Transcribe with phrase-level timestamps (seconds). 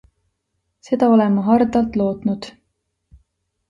[0.87, 2.53] Seda olen ma hardalt lootnud.